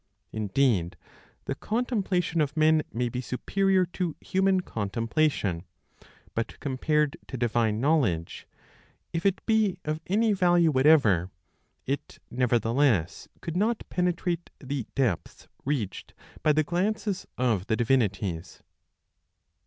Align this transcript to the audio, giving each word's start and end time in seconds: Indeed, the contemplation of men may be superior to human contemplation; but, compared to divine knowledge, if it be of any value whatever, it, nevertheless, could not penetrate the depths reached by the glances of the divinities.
Indeed, 0.31 0.97
the 1.45 1.53
contemplation 1.53 2.41
of 2.41 2.57
men 2.57 2.81
may 2.91 3.07
be 3.07 3.21
superior 3.21 3.85
to 3.93 4.15
human 4.19 4.61
contemplation; 4.61 5.63
but, 6.33 6.59
compared 6.59 7.17
to 7.27 7.37
divine 7.37 7.79
knowledge, 7.79 8.47
if 9.13 9.27
it 9.27 9.45
be 9.45 9.77
of 9.85 10.01
any 10.07 10.33
value 10.33 10.71
whatever, 10.71 11.29
it, 11.85 12.17
nevertheless, 12.31 13.27
could 13.41 13.55
not 13.55 13.83
penetrate 13.91 14.49
the 14.57 14.87
depths 14.95 15.47
reached 15.65 16.15
by 16.41 16.51
the 16.51 16.63
glances 16.63 17.27
of 17.37 17.67
the 17.67 17.75
divinities. 17.75 18.63